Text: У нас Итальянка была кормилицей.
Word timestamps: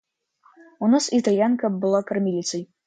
У 0.79 0.87
нас 0.93 1.09
Итальянка 1.19 1.69
была 1.69 2.01
кормилицей. 2.01 2.69